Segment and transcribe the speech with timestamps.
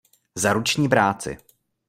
[0.37, 1.37] Za ruční práci!